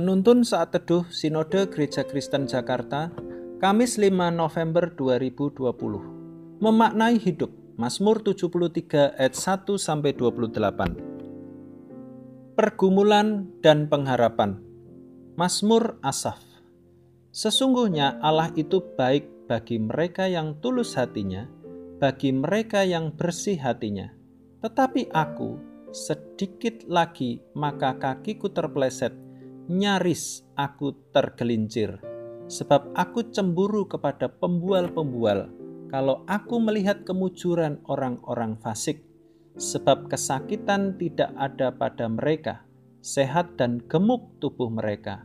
[0.00, 3.12] Penuntun saat teduh Sinode Gereja Kristen Jakarta,
[3.60, 6.56] Kamis 5 November 2020.
[6.56, 12.56] Memaknai hidup, Mazmur 73 ayat 1 sampai 28.
[12.56, 14.56] Pergumulan dan pengharapan.
[15.36, 16.40] Mazmur Asaf.
[17.28, 21.44] Sesungguhnya Allah itu baik bagi mereka yang tulus hatinya,
[22.00, 24.08] bagi mereka yang bersih hatinya.
[24.64, 25.60] Tetapi aku,
[25.92, 29.28] sedikit lagi maka kakiku terpleset
[29.70, 32.02] nyaris aku tergelincir,
[32.50, 35.46] sebab aku cemburu kepada pembual-pembual
[35.94, 39.06] kalau aku melihat kemujuran orang-orang fasik,
[39.54, 42.66] sebab kesakitan tidak ada pada mereka,
[42.98, 45.22] sehat dan gemuk tubuh mereka.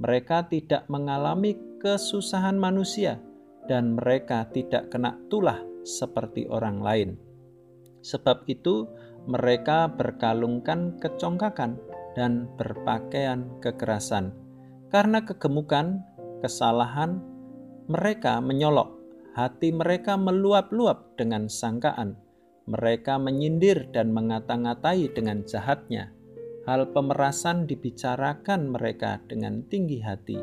[0.00, 3.20] Mereka tidak mengalami kesusahan manusia,
[3.68, 7.10] dan mereka tidak kena tulah seperti orang lain.
[8.00, 8.88] Sebab itu,
[9.28, 14.32] mereka berkalungkan kecongkakan dan berpakaian kekerasan.
[14.92, 16.04] Karena kegemukan,
[16.44, 17.20] kesalahan,
[17.88, 18.92] mereka menyolok,
[19.32, 22.20] hati mereka meluap-luap dengan sangkaan.
[22.68, 26.12] Mereka menyindir dan mengata-ngatai dengan jahatnya.
[26.62, 30.38] Hal pemerasan dibicarakan mereka dengan tinggi hati.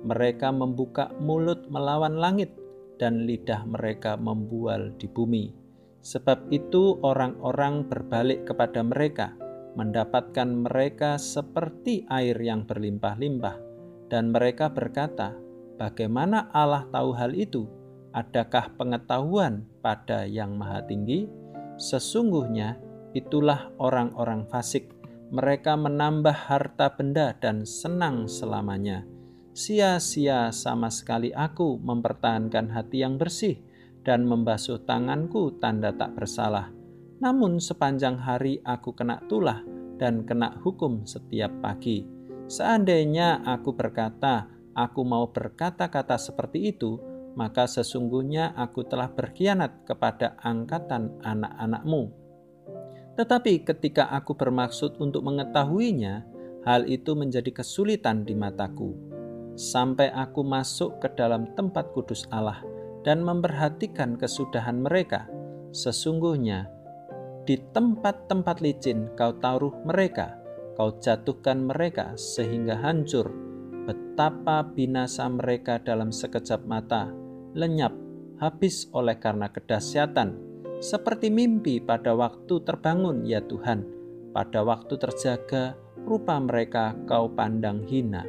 [0.00, 2.54] Mereka membuka mulut melawan langit,
[2.98, 5.54] dan lidah mereka membual di bumi.
[6.02, 9.34] Sebab itu, orang-orang berbalik kepada mereka
[9.74, 13.56] mendapatkan mereka seperti air yang berlimpah-limpah,
[14.08, 15.36] dan mereka berkata,
[15.76, 17.68] "Bagaimana Allah tahu hal itu?
[18.16, 21.20] Adakah pengetahuan pada Yang Maha Tinggi?"
[21.76, 22.80] Sesungguhnya
[23.12, 24.90] itulah orang-orang fasik.
[25.28, 29.04] Mereka menambah harta benda dan senang selamanya.
[29.52, 33.60] Sia-sia sama sekali aku mempertahankan hati yang bersih
[34.06, 36.77] dan membasuh tanganku tanda tak bersalah
[37.18, 39.62] namun sepanjang hari aku kena tulah
[39.98, 42.06] dan kena hukum setiap pagi.
[42.48, 46.96] Seandainya aku berkata, aku mau berkata-kata seperti itu,
[47.34, 52.10] maka sesungguhnya aku telah berkhianat kepada angkatan anak-anakmu.
[53.18, 56.22] Tetapi ketika aku bermaksud untuk mengetahuinya,
[56.62, 58.94] hal itu menjadi kesulitan di mataku.
[59.58, 62.62] Sampai aku masuk ke dalam tempat kudus Allah
[63.02, 65.26] dan memperhatikan kesudahan mereka,
[65.74, 66.77] sesungguhnya
[67.48, 70.36] di tempat-tempat licin kau taruh mereka,
[70.76, 73.32] kau jatuhkan mereka sehingga hancur.
[73.88, 77.08] Betapa binasa mereka dalam sekejap mata,
[77.56, 77.96] lenyap,
[78.36, 80.36] habis oleh karena kedahsyatan.
[80.84, 83.80] Seperti mimpi pada waktu terbangun ya Tuhan,
[84.36, 85.72] pada waktu terjaga,
[86.04, 88.28] rupa mereka kau pandang hina.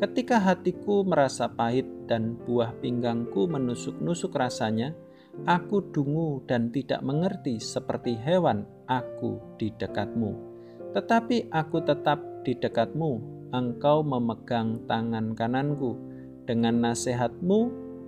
[0.00, 4.96] Ketika hatiku merasa pahit dan buah pinggangku menusuk-nusuk rasanya,
[5.44, 10.32] Aku dungu dan tidak mengerti seperti hewan aku di dekatmu.
[10.96, 13.20] Tetapi aku tetap di dekatmu,
[13.52, 15.92] engkau memegang tangan kananku.
[16.48, 17.58] Dengan nasihatmu,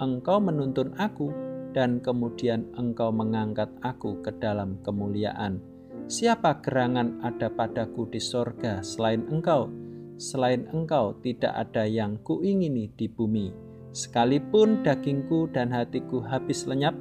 [0.00, 1.28] engkau menuntun aku,
[1.76, 5.60] dan kemudian engkau mengangkat aku ke dalam kemuliaan.
[6.08, 9.68] Siapa gerangan ada padaku di sorga selain engkau?
[10.16, 13.52] Selain engkau tidak ada yang kuingini di bumi.
[13.92, 16.96] Sekalipun dagingku dan hatiku habis lenyap,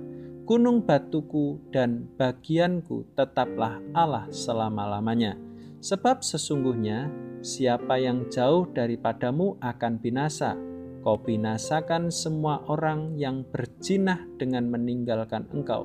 [0.47, 5.35] gunung batuku dan bagianku tetaplah Allah selama-lamanya.
[5.84, 7.12] Sebab sesungguhnya
[7.44, 10.56] siapa yang jauh daripadamu akan binasa.
[11.03, 15.84] Kau binasakan semua orang yang berjinah dengan meninggalkan engkau.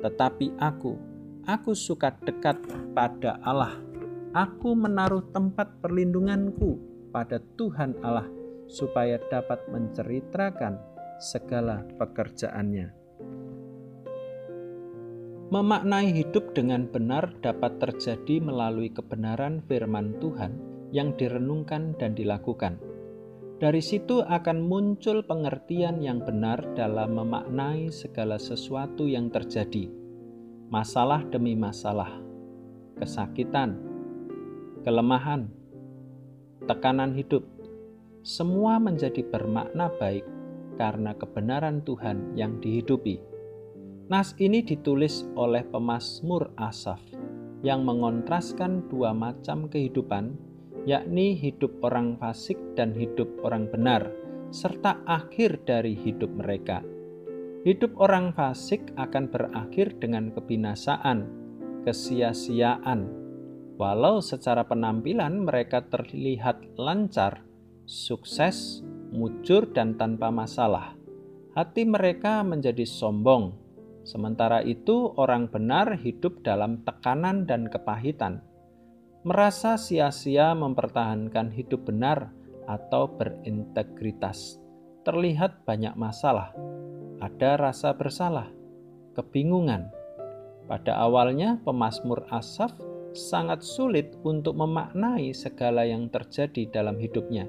[0.00, 0.96] Tetapi aku,
[1.44, 2.56] aku suka dekat
[2.96, 3.76] pada Allah.
[4.32, 6.80] Aku menaruh tempat perlindunganku
[7.12, 8.28] pada Tuhan Allah
[8.68, 10.76] supaya dapat menceritakan
[11.20, 12.97] segala pekerjaannya.
[15.48, 20.52] Memaknai hidup dengan benar dapat terjadi melalui kebenaran firman Tuhan
[20.92, 22.76] yang direnungkan dan dilakukan.
[23.56, 29.88] Dari situ akan muncul pengertian yang benar dalam memaknai segala sesuatu yang terjadi.
[30.68, 32.12] Masalah demi masalah,
[33.00, 33.80] kesakitan,
[34.84, 35.48] kelemahan,
[36.68, 37.48] tekanan hidup,
[38.20, 40.28] semua menjadi bermakna baik
[40.76, 43.37] karena kebenaran Tuhan yang dihidupi.
[44.08, 46.96] Nas ini ditulis oleh pemazmur Asaf
[47.60, 50.32] yang mengontraskan dua macam kehidupan,
[50.88, 54.08] yakni hidup orang fasik dan hidup orang benar,
[54.48, 56.80] serta akhir dari hidup mereka.
[57.68, 61.28] Hidup orang fasik akan berakhir dengan kebinasaan,
[61.84, 63.12] kesia-siaan.
[63.76, 67.44] Walau secara penampilan mereka terlihat lancar,
[67.84, 68.80] sukses,
[69.12, 70.96] mujur, dan tanpa masalah,
[71.52, 73.67] hati mereka menjadi sombong,
[74.08, 78.40] Sementara itu, orang benar hidup dalam tekanan dan kepahitan.
[79.20, 82.32] Merasa sia-sia mempertahankan hidup benar
[82.64, 84.56] atau berintegritas.
[85.04, 86.56] Terlihat banyak masalah,
[87.20, 88.48] ada rasa bersalah,
[89.12, 89.92] kebingungan.
[90.64, 92.72] Pada awalnya, pemazmur Asaf
[93.12, 97.44] sangat sulit untuk memaknai segala yang terjadi dalam hidupnya.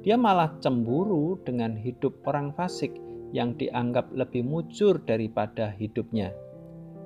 [0.00, 2.96] Dia malah cemburu dengan hidup orang fasik
[3.32, 6.30] yang dianggap lebih mujur daripada hidupnya.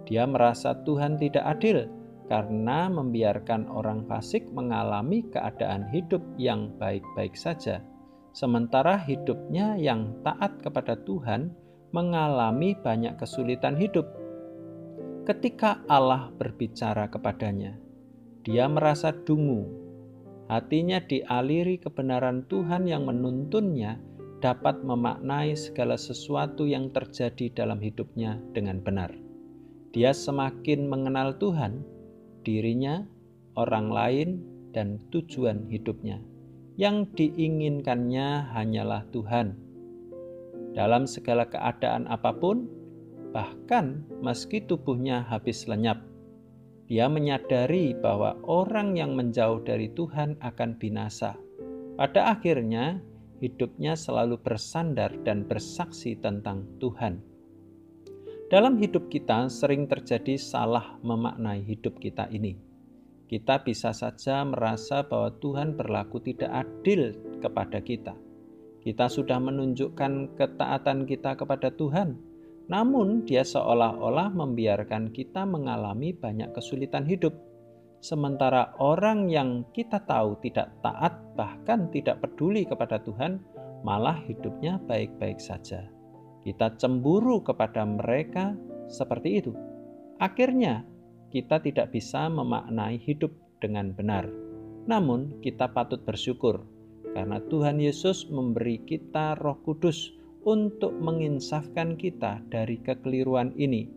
[0.06, 1.86] Dia merasa Tuhan tidak adil
[2.26, 7.82] karena membiarkan orang fasik mengalami keadaan hidup yang baik-baik saja,
[8.34, 11.54] sementara hidupnya yang taat kepada Tuhan
[11.94, 14.06] mengalami banyak kesulitan hidup.
[15.26, 17.78] Ketika Allah berbicara kepadanya,
[18.46, 19.86] dia merasa dungu.
[20.46, 23.98] Hatinya dialiri kebenaran Tuhan yang menuntunnya
[24.40, 29.12] dapat memaknai segala sesuatu yang terjadi dalam hidupnya dengan benar.
[29.96, 31.80] Dia semakin mengenal Tuhan
[32.46, 33.02] dirinya,
[33.58, 34.28] orang lain,
[34.70, 36.22] dan tujuan hidupnya.
[36.76, 39.56] Yang diinginkannya hanyalah Tuhan.
[40.76, 42.68] Dalam segala keadaan apa pun,
[43.32, 46.04] bahkan meski tubuhnya habis lenyap,
[46.86, 51.34] dia menyadari bahwa orang yang menjauh dari Tuhan akan binasa.
[51.96, 53.00] Pada akhirnya,
[53.40, 57.20] hidupnya selalu bersandar dan bersaksi tentang Tuhan.
[58.46, 62.54] Dalam hidup kita sering terjadi salah memaknai hidup kita ini.
[63.26, 67.10] Kita bisa saja merasa bahwa Tuhan berlaku tidak adil
[67.42, 68.14] kepada kita.
[68.86, 72.14] Kita sudah menunjukkan ketaatan kita kepada Tuhan,
[72.70, 77.34] namun Dia seolah-olah membiarkan kita mengalami banyak kesulitan hidup.
[78.06, 83.42] Sementara orang yang kita tahu tidak taat, bahkan tidak peduli kepada Tuhan,
[83.82, 85.90] malah hidupnya baik-baik saja.
[86.46, 88.54] Kita cemburu kepada mereka
[88.86, 89.50] seperti itu.
[90.22, 90.86] Akhirnya,
[91.34, 94.30] kita tidak bisa memaknai hidup dengan benar.
[94.86, 96.62] Namun, kita patut bersyukur
[97.10, 100.14] karena Tuhan Yesus memberi kita Roh Kudus
[100.46, 103.90] untuk menginsafkan kita dari kekeliruan ini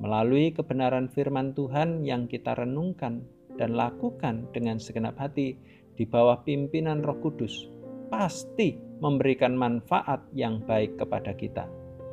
[0.00, 3.22] melalui kebenaran firman Tuhan yang kita renungkan
[3.56, 5.56] dan lakukan dengan segenap hati
[5.96, 7.68] di bawah pimpinan Roh Kudus
[8.12, 11.64] pasti memberikan manfaat yang baik kepada kita.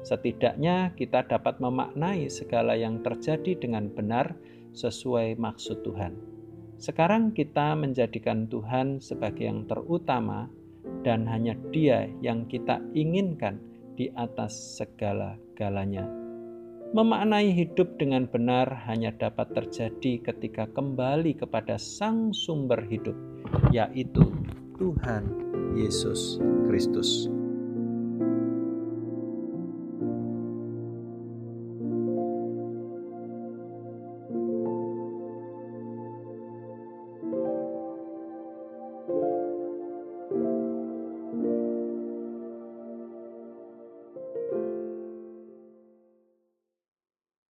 [0.04, 4.32] Setidaknya kita dapat memaknai segala yang terjadi dengan benar
[4.72, 6.16] sesuai maksud Tuhan.
[6.80, 10.48] Sekarang kita menjadikan Tuhan sebagai yang terutama
[11.04, 13.60] dan hanya Dia yang kita inginkan
[14.00, 16.19] di atas segala-galanya.
[16.90, 23.14] Memaknai hidup dengan benar hanya dapat terjadi ketika kembali kepada Sang Sumber hidup,
[23.70, 24.34] yaitu
[24.82, 25.30] Tuhan
[25.78, 27.39] Yesus Kristus.